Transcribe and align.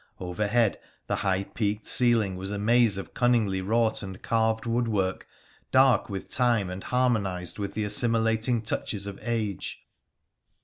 Overhead 0.19 0.79
the 1.05 1.17
high 1.17 1.43
peaked 1.43 1.85
ceiling 1.85 2.35
was 2.35 2.49
a 2.49 2.57
maze 2.57 2.97
of 2.97 3.13
cunningly 3.13 3.61
wrought 3.61 4.01
and 4.01 4.19
carved 4.19 4.65
woodwork, 4.65 5.27
dark 5.71 6.09
with 6.09 6.27
time 6.27 6.71
and 6.71 6.83
harmonised 6.83 7.59
with 7.59 7.75
the 7.75 7.83
assimilating 7.83 8.63
touches 8.63 9.05
of 9.05 9.19
age. 9.21 9.83